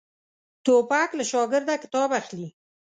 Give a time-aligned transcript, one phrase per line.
[0.65, 2.49] توپک له شاګرده کتاب اخلي.